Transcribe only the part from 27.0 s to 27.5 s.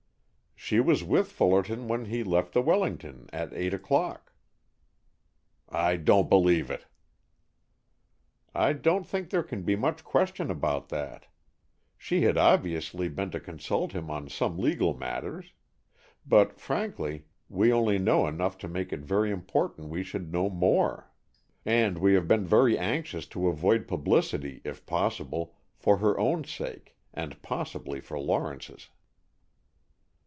and